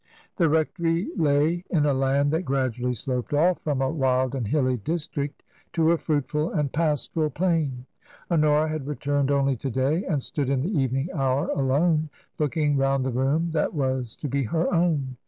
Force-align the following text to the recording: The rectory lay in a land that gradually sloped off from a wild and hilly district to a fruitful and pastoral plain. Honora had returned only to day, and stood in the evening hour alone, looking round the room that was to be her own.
The 0.37 0.49
rectory 0.49 1.09
lay 1.15 1.63
in 1.69 1.85
a 1.85 1.93
land 1.93 2.31
that 2.31 2.41
gradually 2.41 2.95
sloped 2.95 3.35
off 3.35 3.59
from 3.61 3.83
a 3.83 3.91
wild 3.91 4.33
and 4.33 4.47
hilly 4.47 4.77
district 4.77 5.43
to 5.73 5.91
a 5.91 5.97
fruitful 5.99 6.51
and 6.51 6.71
pastoral 6.73 7.29
plain. 7.29 7.85
Honora 8.31 8.67
had 8.67 8.87
returned 8.87 9.29
only 9.29 9.55
to 9.57 9.69
day, 9.69 10.03
and 10.05 10.19
stood 10.19 10.49
in 10.49 10.61
the 10.61 10.75
evening 10.75 11.09
hour 11.13 11.49
alone, 11.49 12.09
looking 12.39 12.77
round 12.77 13.05
the 13.05 13.11
room 13.11 13.51
that 13.51 13.75
was 13.75 14.15
to 14.15 14.27
be 14.27 14.45
her 14.45 14.73
own. 14.73 15.17